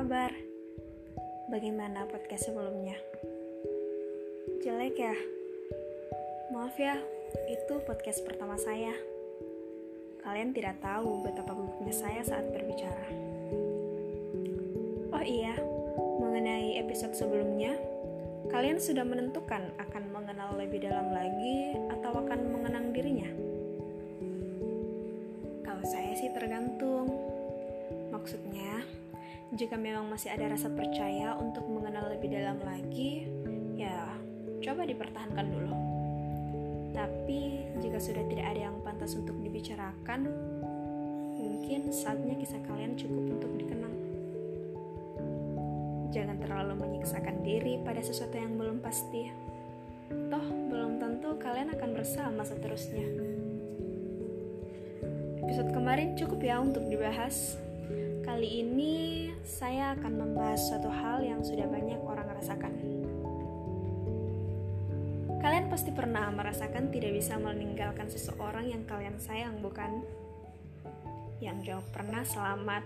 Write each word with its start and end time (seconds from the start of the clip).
kabar? 0.00 0.32
Bagaimana 1.52 2.08
podcast 2.08 2.48
sebelumnya? 2.48 2.96
Jelek 4.64 4.96
ya? 4.96 5.12
Maaf 6.56 6.72
ya, 6.80 6.96
itu 7.52 7.84
podcast 7.84 8.24
pertama 8.24 8.56
saya. 8.56 8.96
Kalian 10.24 10.56
tidak 10.56 10.80
tahu 10.80 11.20
betapa 11.20 11.52
gugupnya 11.52 11.92
saya 11.92 12.24
saat 12.24 12.48
berbicara. 12.48 13.12
Oh 15.12 15.20
iya, 15.20 15.52
mengenai 16.16 16.80
episode 16.80 17.12
sebelumnya, 17.12 17.76
kalian 18.48 18.80
sudah 18.80 19.04
menentukan 19.04 19.68
akan 19.84 20.16
mengenal 20.16 20.56
lebih 20.56 20.80
dalam 20.80 21.12
lagi 21.12 21.76
atau 21.92 22.24
akan 22.24 22.40
mengenang 22.48 22.96
dirinya? 22.96 23.28
Kalau 25.60 25.84
saya 25.84 26.16
sih 26.16 26.32
tergantung. 26.32 27.29
Jika 29.60 29.76
memang 29.76 30.08
masih 30.08 30.32
ada 30.32 30.56
rasa 30.56 30.72
percaya 30.72 31.36
untuk 31.36 31.68
mengenal 31.68 32.08
lebih 32.16 32.32
dalam 32.32 32.64
lagi, 32.64 33.28
ya 33.76 34.08
coba 34.64 34.88
dipertahankan 34.88 35.46
dulu. 35.52 35.76
Tapi 36.96 37.68
jika 37.76 38.00
sudah 38.00 38.24
tidak 38.24 38.56
ada 38.56 38.72
yang 38.72 38.80
pantas 38.80 39.12
untuk 39.20 39.36
dibicarakan, 39.44 40.32
mungkin 41.36 41.92
saatnya 41.92 42.40
kisah 42.40 42.56
kalian 42.72 42.96
cukup 42.96 43.36
untuk 43.36 43.52
dikenang. 43.60 43.96
Jangan 46.08 46.40
terlalu 46.40 46.80
menyiksakan 46.80 47.44
diri 47.44 47.84
pada 47.84 48.00
sesuatu 48.00 48.40
yang 48.40 48.56
belum 48.56 48.80
pasti. 48.80 49.28
Toh, 50.08 50.46
belum 50.72 50.96
tentu 50.96 51.36
kalian 51.36 51.76
akan 51.76 51.90
bersama 51.92 52.48
seterusnya. 52.48 53.04
Episode 55.44 55.68
kemarin 55.76 56.16
cukup 56.16 56.40
ya 56.40 56.56
untuk 56.64 56.88
dibahas. 56.88 57.60
Kali 58.20 58.62
ini 58.62 58.94
saya 59.42 59.96
akan 59.98 60.12
membahas 60.12 60.70
suatu 60.70 60.86
hal 60.86 61.24
yang 61.24 61.42
sudah 61.42 61.66
banyak 61.66 61.98
orang 62.04 62.28
rasakan. 62.30 62.72
Kalian 65.40 65.72
pasti 65.72 65.88
pernah 65.88 66.28
merasakan 66.28 66.92
tidak 66.92 67.16
bisa 67.16 67.40
meninggalkan 67.40 68.12
seseorang 68.12 68.68
yang 68.68 68.84
kalian 68.84 69.16
sayang, 69.16 69.58
bukan? 69.64 70.04
Yang 71.40 71.72
jawab 71.72 71.86
pernah 71.96 72.22
selamat. 72.22 72.84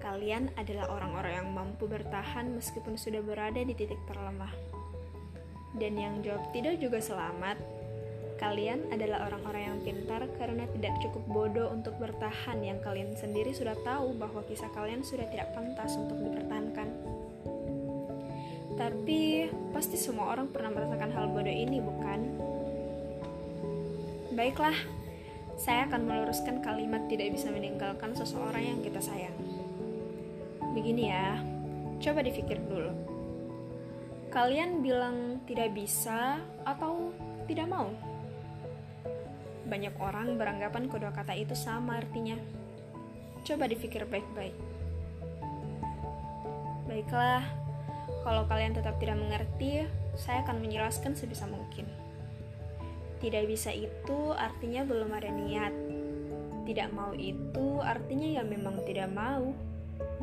Kalian 0.00 0.48
adalah 0.56 0.88
orang-orang 0.88 1.44
yang 1.44 1.48
mampu 1.52 1.84
bertahan 1.84 2.56
meskipun 2.56 2.96
sudah 2.96 3.20
berada 3.20 3.60
di 3.60 3.76
titik 3.76 4.00
terlemah. 4.08 4.50
Dan 5.76 6.00
yang 6.00 6.24
jawab 6.24 6.48
tidak 6.56 6.80
juga 6.80 7.04
selamat, 7.04 7.60
Kalian 8.38 8.86
adalah 8.94 9.26
orang-orang 9.26 9.62
yang 9.66 9.78
pintar 9.82 10.22
karena 10.38 10.62
tidak 10.70 10.94
cukup 11.02 11.22
bodoh 11.26 11.68
untuk 11.74 11.98
bertahan 11.98 12.62
yang 12.62 12.78
kalian 12.78 13.18
sendiri 13.18 13.50
sudah 13.50 13.74
tahu 13.82 14.14
bahwa 14.14 14.46
kisah 14.46 14.70
kalian 14.78 15.02
sudah 15.02 15.26
tidak 15.26 15.50
pantas 15.58 15.98
untuk 15.98 16.22
dipertahankan. 16.22 16.86
Tapi 18.78 19.50
pasti 19.74 19.98
semua 19.98 20.30
orang 20.38 20.54
pernah 20.54 20.70
merasakan 20.70 21.10
hal 21.10 21.26
bodoh 21.34 21.50
ini, 21.50 21.82
bukan? 21.82 22.20
Baiklah, 24.38 24.78
saya 25.58 25.90
akan 25.90 26.06
meluruskan 26.06 26.62
kalimat 26.62 27.10
tidak 27.10 27.34
bisa 27.34 27.50
meninggalkan 27.50 28.14
seseorang 28.14 28.62
yang 28.62 28.78
kita 28.86 29.02
sayang. 29.02 29.34
Begini 30.78 31.10
ya, 31.10 31.42
coba 31.98 32.22
dipikir 32.22 32.62
dulu. 32.70 32.94
Kalian 34.30 34.78
bilang 34.78 35.42
tidak 35.50 35.74
bisa 35.74 36.38
atau 36.62 37.10
tidak 37.50 37.66
mau? 37.66 37.90
Banyak 39.68 39.94
orang 40.00 40.40
beranggapan 40.40 40.88
kedua 40.88 41.12
kata 41.12 41.36
itu 41.36 41.52
sama 41.52 42.00
artinya. 42.00 42.40
Coba 43.44 43.68
dipikir 43.68 44.08
baik-baik. 44.08 44.56
Baiklah, 46.88 47.44
kalau 48.24 48.48
kalian 48.48 48.72
tetap 48.72 48.96
tidak 48.96 49.20
mengerti, 49.20 49.84
saya 50.16 50.40
akan 50.42 50.64
menjelaskan 50.64 51.12
sebisa 51.12 51.44
mungkin. 51.44 51.84
Tidak 53.20 53.44
bisa 53.44 53.68
itu 53.68 54.32
artinya 54.32 54.88
belum 54.88 55.10
ada 55.12 55.28
niat. 55.28 55.74
Tidak 56.64 56.88
mau 56.92 57.12
itu 57.12 57.80
artinya 57.84 58.40
ya 58.40 58.42
memang 58.44 58.84
tidak 58.88 59.12
mau. 59.12 59.52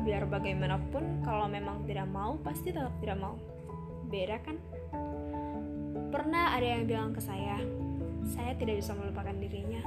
Biar 0.02 0.26
bagaimanapun, 0.26 1.22
kalau 1.22 1.46
memang 1.46 1.84
tidak 1.84 2.08
mau, 2.08 2.40
pasti 2.40 2.72
tetap 2.72 2.94
tidak 2.98 3.20
mau. 3.20 3.36
Beda 4.08 4.40
kan? 4.40 4.56
Pernah 6.10 6.56
ada 6.56 6.66
yang 6.66 6.88
bilang 6.88 7.10
ke 7.12 7.20
saya, 7.20 7.60
saya 8.30 8.52
tidak 8.58 8.82
bisa 8.82 8.92
melupakan 8.92 9.34
dirinya, 9.34 9.82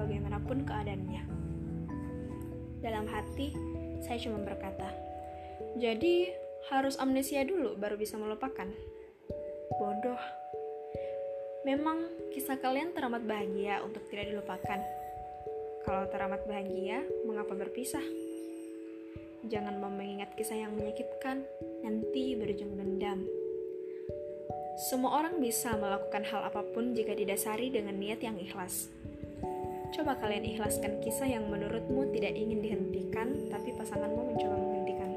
bagaimanapun 0.00 0.64
keadaannya. 0.64 1.22
Dalam 2.80 3.08
hati, 3.08 3.52
saya 4.04 4.20
cuma 4.20 4.40
berkata, 4.44 4.92
"Jadi 5.80 6.28
harus 6.68 7.00
amnesia 7.00 7.44
dulu 7.44 7.76
baru 7.76 7.96
bisa 7.96 8.20
melupakan." 8.20 8.68
Bodoh. 9.80 10.20
Memang 11.64 12.04
kisah 12.36 12.60
kalian 12.60 12.92
teramat 12.92 13.24
bahagia 13.24 13.80
untuk 13.80 14.04
tidak 14.12 14.28
dilupakan. 14.28 14.80
Kalau 15.84 16.04
teramat 16.12 16.44
bahagia, 16.44 17.04
mengapa 17.24 17.56
berpisah? 17.56 18.04
Jangan 19.48 19.76
mau 19.80 19.92
mengingat 19.92 20.36
kisah 20.36 20.56
yang 20.56 20.76
menyakitkan, 20.76 21.44
nanti 21.84 22.36
berujung 22.36 22.76
dendam. 22.76 23.43
Semua 24.74 25.22
orang 25.22 25.38
bisa 25.38 25.78
melakukan 25.78 26.26
hal 26.26 26.50
apa 26.50 26.66
pun 26.66 26.98
jika 26.98 27.14
didasari 27.14 27.70
dengan 27.70 27.94
niat 27.94 28.18
yang 28.18 28.34
ikhlas. 28.34 28.90
Coba 29.94 30.18
kalian 30.18 30.42
ikhlaskan 30.50 30.98
kisah 30.98 31.30
yang 31.30 31.46
menurutmu 31.46 32.10
tidak 32.10 32.34
ingin 32.34 32.58
dihentikan, 32.58 33.54
tapi 33.54 33.70
pasanganmu 33.78 34.34
mencoba 34.34 34.56
menghentikan. 34.58 35.10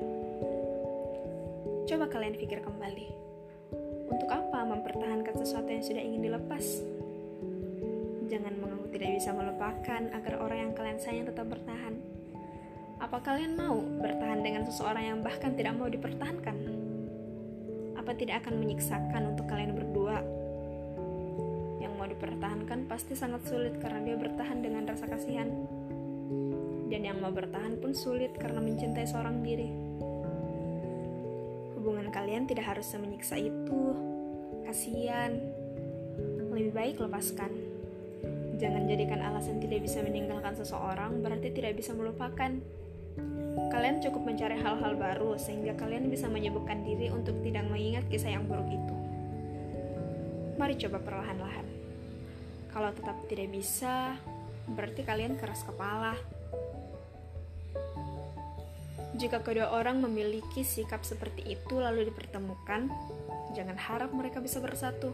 Coba 1.90 2.06
kalian 2.06 2.38
pikir 2.38 2.62
kembali. 2.62 3.10
Untuk 4.14 4.30
apa 4.30 4.62
mempertahankan 4.62 5.34
sesuatu 5.42 5.74
yang 5.74 5.82
sudah 5.82 6.06
ingin 6.06 6.22
dilepas? 6.30 6.86
Jangan 8.30 8.54
mengaku 8.62 8.94
tidak 8.94 9.10
bisa 9.18 9.34
melupakan 9.34 10.02
agar 10.14 10.34
orang 10.38 10.70
yang 10.70 10.74
kalian 10.78 11.02
sayang 11.02 11.26
tetap 11.26 11.50
bertahan. 11.50 11.98
Apa 13.02 13.26
kalian 13.26 13.58
mau 13.58 13.82
bertahan 13.82 14.46
dengan 14.46 14.70
seseorang 14.70 15.18
yang 15.18 15.20
bahkan 15.26 15.58
tidak 15.58 15.74
mau 15.74 15.90
dipertahankan? 15.90 16.87
Tidak 18.14 18.46
akan 18.46 18.62
menyiksakan 18.62 19.36
untuk 19.36 19.50
kalian 19.50 19.76
berdua? 19.76 20.24
Yang 21.82 21.94
mau 21.98 22.08
dipertahankan 22.08 22.88
pasti 22.88 23.18
sangat 23.18 23.44
sulit 23.50 23.76
karena 23.82 24.06
dia 24.06 24.16
bertahan 24.16 24.64
dengan 24.64 24.88
rasa 24.88 25.10
kasihan. 25.10 25.50
Dan 26.88 27.02
yang 27.04 27.20
mau 27.20 27.34
bertahan 27.34 27.76
pun 27.82 27.92
sulit 27.92 28.32
karena 28.40 28.64
mencintai 28.64 29.04
seorang 29.04 29.44
diri. 29.44 29.68
Hubungan 31.76 32.08
kalian 32.14 32.48
tidak 32.48 32.72
harus 32.72 32.88
menyiksa 32.96 33.36
itu. 33.36 33.84
Kasihan. 34.64 35.36
Lebih 36.54 36.72
baik 36.72 36.96
lepaskan. 37.04 37.52
Jangan 38.58 38.90
jadikan 38.90 39.22
alasan 39.22 39.62
tidak 39.62 39.86
bisa 39.86 40.02
meninggalkan 40.02 40.58
seseorang 40.58 41.22
berarti 41.22 41.54
tidak 41.54 41.78
bisa 41.78 41.94
melupakan. 41.94 42.58
Kalian 43.68 44.00
cukup 44.02 44.22
mencari 44.24 44.58
hal-hal 44.58 44.94
baru 44.98 45.36
sehingga 45.36 45.74
kalian 45.78 46.10
bisa 46.10 46.30
menyibukkan 46.30 46.86
diri 46.86 47.10
untuk 47.10 47.38
tidak 47.42 47.66
mengingat 47.68 48.06
kisah 48.10 48.34
yang 48.34 48.46
buruk 48.46 48.70
itu. 48.70 48.96
Mari 50.58 50.74
coba 50.78 50.98
perlahan-lahan. 51.02 51.68
Kalau 52.74 52.90
tetap 52.94 53.18
tidak 53.30 53.50
bisa, 53.54 54.18
berarti 54.70 55.02
kalian 55.02 55.38
keras 55.38 55.66
kepala. 55.66 56.18
Jika 59.18 59.42
kedua 59.42 59.74
orang 59.74 59.98
memiliki 60.06 60.62
sikap 60.62 61.02
seperti 61.02 61.58
itu 61.58 61.82
lalu 61.82 62.10
dipertemukan, 62.14 62.86
jangan 63.58 63.78
harap 63.78 64.14
mereka 64.14 64.38
bisa 64.38 64.62
bersatu. 64.62 65.10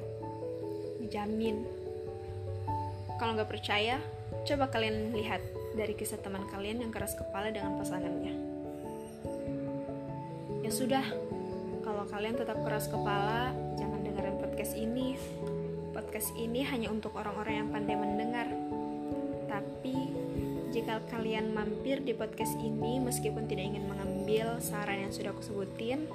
Dijamin. 0.99 1.63
Kalau 3.15 3.39
nggak 3.39 3.47
percaya, 3.47 4.03
coba 4.43 4.67
kalian 4.67 5.15
lihat 5.15 5.39
dari 5.73 5.97
kisah 5.97 6.21
teman 6.21 6.45
kalian 6.49 6.85
yang 6.85 6.91
keras 6.93 7.17
kepala 7.17 7.49
dengan 7.49 7.77
pasangannya. 7.81 8.33
Ya 10.63 10.71
sudah, 10.71 11.03
kalau 11.83 12.07
kalian 12.07 12.39
tetap 12.39 12.61
keras 12.63 12.87
kepala, 12.87 13.51
jangan 13.75 13.99
dengerin 14.05 14.37
podcast 14.39 14.73
ini. 14.77 15.19
Podcast 15.91 16.31
ini 16.39 16.63
hanya 16.63 16.89
untuk 16.89 17.13
orang-orang 17.19 17.65
yang 17.65 17.69
pandai 17.69 17.97
mendengar. 17.99 18.47
Tapi, 19.49 19.97
jika 20.71 21.03
kalian 21.11 21.53
mampir 21.53 22.01
di 22.01 22.15
podcast 22.17 22.57
ini 22.57 22.97
meskipun 22.97 23.45
tidak 23.45 23.75
ingin 23.75 23.85
mengambil 23.85 24.57
saran 24.63 25.05
yang 25.05 25.13
sudah 25.13 25.35
aku 25.35 25.43
sebutin, 25.45 26.07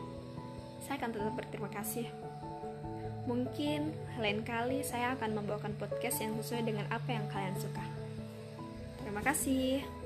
saya 0.87 0.99
akan 0.99 1.11
tetap 1.15 1.35
berterima 1.37 1.71
kasih. 1.71 2.09
Mungkin 3.29 3.93
lain 4.17 4.41
kali 4.41 4.81
saya 4.81 5.13
akan 5.13 5.37
membawakan 5.37 5.77
podcast 5.77 6.25
yang 6.25 6.33
sesuai 6.41 6.65
dengan 6.65 6.89
apa 6.89 7.13
yang 7.13 7.29
kalian 7.29 7.55
suka. 7.61 8.08
Terima 9.19 9.35
kasih. 9.35 9.98